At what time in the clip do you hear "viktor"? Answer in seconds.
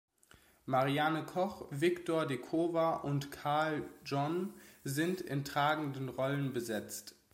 1.69-2.25